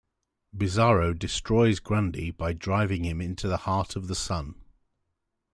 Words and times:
Bizarro 0.57 1.13
destroys 1.13 1.79
Grundy 1.79 2.31
by 2.31 2.53
driving 2.53 3.03
him 3.05 3.21
into 3.21 3.47
the 3.47 3.57
heart 3.57 3.95
of 3.95 4.07
the 4.07 4.15
Sun. 4.15 4.55